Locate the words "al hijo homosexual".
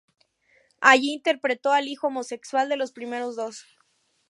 1.73-2.67